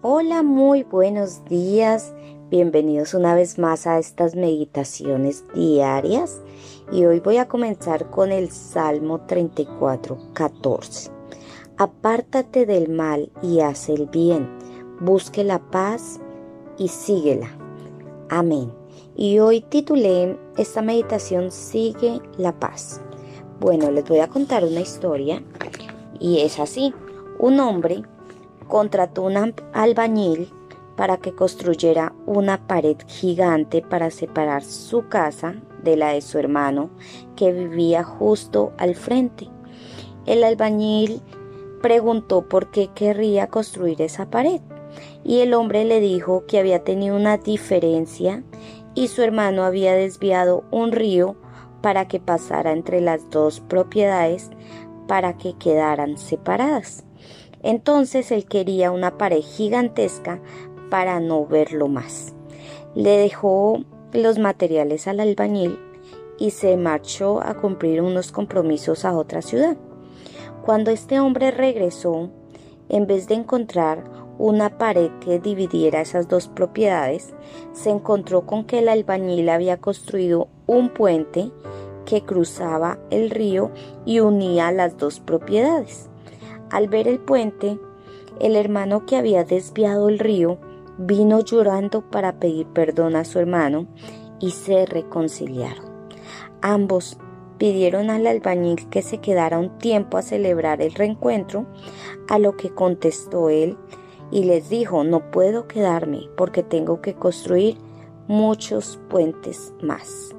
Hola, 0.00 0.44
muy 0.44 0.84
buenos 0.84 1.44
días. 1.46 2.14
Bienvenidos 2.50 3.14
una 3.14 3.34
vez 3.34 3.58
más 3.58 3.84
a 3.88 3.98
estas 3.98 4.36
meditaciones 4.36 5.44
diarias. 5.56 6.40
Y 6.92 7.04
hoy 7.04 7.18
voy 7.18 7.38
a 7.38 7.48
comenzar 7.48 8.08
con 8.08 8.30
el 8.30 8.52
Salmo 8.52 9.22
34, 9.22 10.16
14. 10.34 11.10
Apártate 11.78 12.64
del 12.64 12.88
mal 12.90 13.32
y 13.42 13.58
haz 13.58 13.88
el 13.88 14.06
bien. 14.06 14.48
Busque 15.00 15.42
la 15.42 15.58
paz 15.58 16.20
y 16.78 16.86
síguela. 16.86 17.48
Amén. 18.28 18.72
Y 19.16 19.40
hoy 19.40 19.62
titulé 19.62 20.38
esta 20.56 20.80
meditación 20.80 21.50
Sigue 21.50 22.20
la 22.36 22.52
paz. 22.60 23.00
Bueno, 23.58 23.90
les 23.90 24.08
voy 24.08 24.20
a 24.20 24.28
contar 24.28 24.62
una 24.62 24.78
historia 24.78 25.42
y 26.20 26.42
es 26.42 26.60
así. 26.60 26.94
Un 27.40 27.58
hombre 27.58 28.04
contrató 28.68 29.22
un 29.22 29.54
albañil 29.72 30.52
para 30.96 31.16
que 31.16 31.32
construyera 31.32 32.12
una 32.26 32.66
pared 32.66 32.96
gigante 33.06 33.82
para 33.82 34.10
separar 34.10 34.64
su 34.64 35.08
casa 35.08 35.54
de 35.82 35.96
la 35.96 36.08
de 36.08 36.20
su 36.20 36.38
hermano 36.38 36.90
que 37.36 37.52
vivía 37.52 38.02
justo 38.04 38.72
al 38.78 38.94
frente. 38.94 39.48
El 40.26 40.44
albañil 40.44 41.22
preguntó 41.80 42.42
por 42.48 42.70
qué 42.70 42.88
querría 42.94 43.46
construir 43.46 44.02
esa 44.02 44.28
pared 44.28 44.60
y 45.24 45.40
el 45.40 45.54
hombre 45.54 45.84
le 45.84 46.00
dijo 46.00 46.44
que 46.46 46.58
había 46.58 46.82
tenido 46.82 47.16
una 47.16 47.38
diferencia 47.38 48.42
y 48.94 49.08
su 49.08 49.22
hermano 49.22 49.62
había 49.62 49.94
desviado 49.94 50.64
un 50.70 50.92
río 50.92 51.36
para 51.80 52.08
que 52.08 52.18
pasara 52.18 52.72
entre 52.72 53.00
las 53.00 53.30
dos 53.30 53.60
propiedades 53.60 54.50
para 55.06 55.36
que 55.36 55.54
quedaran 55.54 56.18
separadas. 56.18 57.04
Entonces 57.62 58.30
él 58.30 58.44
quería 58.46 58.90
una 58.90 59.18
pared 59.18 59.40
gigantesca 59.40 60.40
para 60.90 61.20
no 61.20 61.46
verlo 61.46 61.88
más. 61.88 62.34
Le 62.94 63.18
dejó 63.18 63.84
los 64.12 64.38
materiales 64.38 65.06
al 65.06 65.20
albañil 65.20 65.78
y 66.38 66.50
se 66.50 66.76
marchó 66.76 67.40
a 67.42 67.54
cumplir 67.54 68.00
unos 68.00 68.32
compromisos 68.32 69.04
a 69.04 69.16
otra 69.16 69.42
ciudad. 69.42 69.76
Cuando 70.64 70.90
este 70.90 71.20
hombre 71.20 71.50
regresó, 71.50 72.30
en 72.88 73.06
vez 73.06 73.26
de 73.26 73.34
encontrar 73.34 74.04
una 74.38 74.78
pared 74.78 75.10
que 75.20 75.40
dividiera 75.40 76.00
esas 76.00 76.28
dos 76.28 76.48
propiedades, 76.48 77.34
se 77.72 77.90
encontró 77.90 78.46
con 78.46 78.64
que 78.64 78.78
el 78.78 78.88
albañil 78.88 79.48
había 79.48 79.78
construido 79.78 80.48
un 80.66 80.90
puente 80.90 81.50
que 82.04 82.22
cruzaba 82.22 82.98
el 83.10 83.30
río 83.30 83.70
y 84.06 84.20
unía 84.20 84.70
las 84.72 84.96
dos 84.96 85.20
propiedades. 85.20 86.07
Al 86.70 86.88
ver 86.88 87.08
el 87.08 87.18
puente, 87.18 87.78
el 88.40 88.56
hermano 88.56 89.06
que 89.06 89.16
había 89.16 89.44
desviado 89.44 90.08
el 90.08 90.18
río 90.18 90.58
vino 90.98 91.40
llorando 91.40 92.02
para 92.02 92.38
pedir 92.38 92.66
perdón 92.66 93.16
a 93.16 93.24
su 93.24 93.38
hermano 93.38 93.86
y 94.40 94.50
se 94.50 94.86
reconciliaron. 94.86 95.86
Ambos 96.60 97.18
pidieron 97.58 98.10
al 98.10 98.26
albañil 98.26 98.88
que 98.88 99.02
se 99.02 99.18
quedara 99.18 99.58
un 99.58 99.78
tiempo 99.78 100.16
a 100.16 100.22
celebrar 100.22 100.80
el 100.80 100.92
reencuentro, 100.94 101.66
a 102.28 102.38
lo 102.38 102.56
que 102.56 102.70
contestó 102.70 103.50
él 103.50 103.76
y 104.30 104.44
les 104.44 104.68
dijo, 104.68 105.04
no 105.04 105.30
puedo 105.30 105.66
quedarme 105.66 106.28
porque 106.36 106.62
tengo 106.62 107.00
que 107.00 107.14
construir 107.14 107.76
muchos 108.28 109.00
puentes 109.08 109.72
más. 109.82 110.34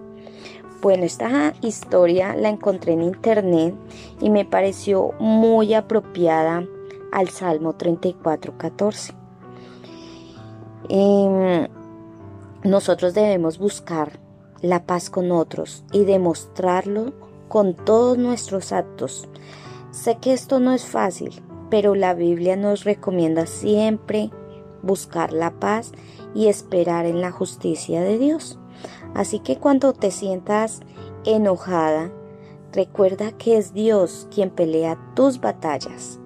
Bueno, 0.81 1.03
esta 1.03 1.53
historia 1.61 2.35
la 2.35 2.47
encontré 2.47 2.93
en 2.93 3.01
internet 3.01 3.75
y 4.21 4.29
me 4.29 4.45
pareció 4.45 5.11
muy 5.19 5.73
apropiada 5.73 6.63
al 7.11 7.29
Salmo 7.29 7.77
34.14. 7.77 9.13
Em, 10.87 11.67
nosotros 12.63 13.13
debemos 13.13 13.57
buscar 13.59 14.19
la 14.61 14.85
paz 14.85 15.09
con 15.09 15.31
otros 15.31 15.83
y 15.91 16.05
demostrarlo 16.05 17.13
con 17.49 17.73
todos 17.73 18.17
nuestros 18.17 18.71
actos. 18.71 19.27
Sé 19.91 20.17
que 20.17 20.31
esto 20.31 20.59
no 20.59 20.71
es 20.71 20.85
fácil, 20.85 21.43
pero 21.69 21.93
la 21.93 22.13
Biblia 22.13 22.55
nos 22.55 22.85
recomienda 22.85 23.47
siempre 23.47 24.29
buscar 24.81 25.33
la 25.33 25.51
paz 25.51 25.91
y 26.33 26.47
esperar 26.47 27.05
en 27.05 27.19
la 27.19 27.31
justicia 27.31 28.01
de 28.01 28.17
Dios. 28.17 28.58
Así 29.13 29.39
que 29.39 29.57
cuando 29.57 29.93
te 29.93 30.11
sientas 30.11 30.81
enojada, 31.25 32.11
recuerda 32.71 33.31
que 33.31 33.57
es 33.57 33.73
Dios 33.73 34.27
quien 34.33 34.49
pelea 34.49 34.97
tus 35.15 35.39
batallas 35.39 36.19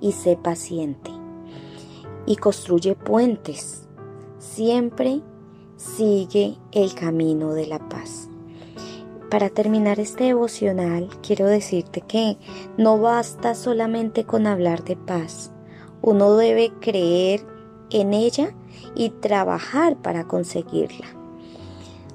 y 0.00 0.12
sé 0.12 0.36
paciente 0.36 1.10
y 2.26 2.36
construye 2.36 2.94
puentes. 2.94 3.88
Siempre 4.38 5.22
sigue 5.76 6.56
el 6.72 6.94
camino 6.94 7.52
de 7.52 7.66
la 7.66 7.78
paz. 7.78 8.28
Para 9.30 9.48
terminar 9.48 9.98
este 9.98 10.24
devocional, 10.24 11.08
quiero 11.22 11.46
decirte 11.46 12.00
que 12.00 12.38
no 12.76 12.98
basta 12.98 13.54
solamente 13.54 14.24
con 14.24 14.46
hablar 14.46 14.84
de 14.84 14.96
paz. 14.96 15.52
Uno 16.00 16.36
debe 16.36 16.72
creer 16.80 17.44
en 17.90 18.14
ella 18.14 18.54
y 18.94 19.10
trabajar 19.10 19.96
para 19.96 20.28
conseguirla. 20.28 21.06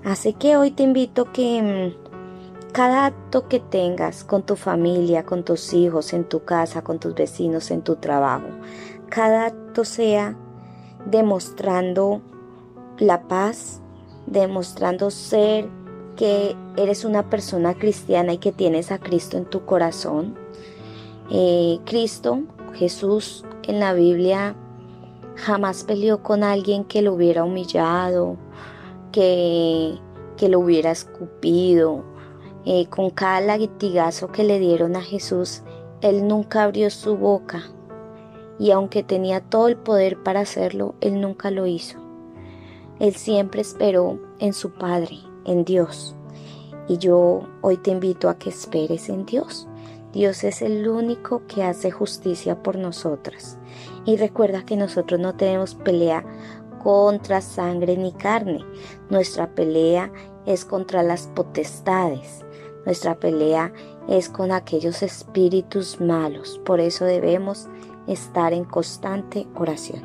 Así 0.03 0.33
que 0.33 0.57
hoy 0.57 0.71
te 0.71 0.83
invito 0.83 1.31
que 1.31 1.61
mm, 1.61 2.71
cada 2.71 3.05
acto 3.05 3.47
que 3.47 3.59
tengas 3.59 4.23
con 4.23 4.43
tu 4.43 4.55
familia, 4.55 5.25
con 5.25 5.43
tus 5.43 5.73
hijos, 5.73 6.13
en 6.13 6.23
tu 6.23 6.43
casa, 6.43 6.83
con 6.83 6.99
tus 6.99 7.13
vecinos, 7.13 7.69
en 7.69 7.81
tu 7.81 7.97
trabajo, 7.97 8.47
cada 9.09 9.47
acto 9.47 9.83
sea 9.85 10.35
demostrando 11.05 12.21
la 12.97 13.27
paz, 13.27 13.81
demostrando 14.25 15.11
ser 15.11 15.67
que 16.15 16.55
eres 16.77 17.05
una 17.05 17.29
persona 17.29 17.73
cristiana 17.73 18.33
y 18.33 18.37
que 18.37 18.51
tienes 18.51 18.91
a 18.91 18.99
Cristo 18.99 19.37
en 19.37 19.45
tu 19.45 19.65
corazón. 19.65 20.35
Eh, 21.29 21.79
Cristo, 21.85 22.41
Jesús 22.73 23.45
en 23.63 23.79
la 23.79 23.93
Biblia 23.93 24.55
jamás 25.35 25.83
peleó 25.83 26.21
con 26.23 26.43
alguien 26.43 26.83
que 26.83 27.01
lo 27.01 27.13
hubiera 27.13 27.43
humillado, 27.43 28.37
que, 29.11 29.97
que 30.37 30.49
lo 30.49 30.59
hubiera 30.59 30.91
escupido. 30.91 32.03
Eh, 32.63 32.85
con 32.87 33.09
cada 33.09 33.41
latigazo 33.41 34.31
que 34.31 34.43
le 34.43 34.59
dieron 34.59 34.95
a 34.95 35.01
Jesús, 35.01 35.63
él 36.01 36.27
nunca 36.27 36.63
abrió 36.63 36.89
su 36.89 37.17
boca. 37.17 37.63
Y 38.59 38.71
aunque 38.71 39.01
tenía 39.01 39.41
todo 39.41 39.67
el 39.67 39.77
poder 39.77 40.21
para 40.21 40.41
hacerlo, 40.41 40.93
él 41.01 41.19
nunca 41.19 41.49
lo 41.49 41.65
hizo. 41.65 41.97
Él 42.99 43.15
siempre 43.15 43.61
esperó 43.61 44.19
en 44.37 44.53
su 44.53 44.71
Padre, 44.71 45.17
en 45.45 45.65
Dios. 45.65 46.15
Y 46.87 46.97
yo 46.97 47.47
hoy 47.61 47.77
te 47.77 47.89
invito 47.89 48.29
a 48.29 48.37
que 48.37 48.49
esperes 48.49 49.09
en 49.09 49.25
Dios. 49.25 49.67
Dios 50.13 50.43
es 50.43 50.61
el 50.61 50.87
único 50.87 51.47
que 51.47 51.63
hace 51.63 51.89
justicia 51.89 52.61
por 52.61 52.75
nosotras. 52.75 53.57
Y 54.05 54.17
recuerda 54.17 54.65
que 54.65 54.75
nosotros 54.75 55.19
no 55.19 55.35
tenemos 55.35 55.73
pelea 55.73 56.25
contra 56.81 57.41
sangre 57.41 57.97
ni 57.97 58.11
carne. 58.11 58.65
Nuestra 59.09 59.47
pelea 59.53 60.11
es 60.45 60.65
contra 60.65 61.03
las 61.03 61.27
potestades. 61.27 62.43
Nuestra 62.85 63.19
pelea 63.19 63.71
es 64.07 64.29
con 64.29 64.51
aquellos 64.51 65.03
espíritus 65.03 65.99
malos. 66.01 66.59
Por 66.65 66.79
eso 66.79 67.05
debemos 67.05 67.67
estar 68.07 68.53
en 68.53 68.65
constante 68.65 69.47
oración. 69.55 70.01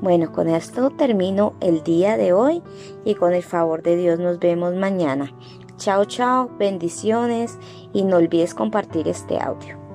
Bueno, 0.00 0.30
con 0.30 0.48
esto 0.48 0.90
termino 0.90 1.54
el 1.60 1.82
día 1.82 2.16
de 2.16 2.32
hoy 2.32 2.62
y 3.04 3.14
con 3.14 3.32
el 3.32 3.42
favor 3.42 3.82
de 3.82 3.96
Dios 3.96 4.18
nos 4.18 4.38
vemos 4.38 4.74
mañana. 4.74 5.32
Chao, 5.78 6.04
chao, 6.04 6.50
bendiciones 6.58 7.58
y 7.92 8.04
no 8.04 8.16
olvides 8.16 8.54
compartir 8.54 9.08
este 9.08 9.40
audio. 9.40 9.85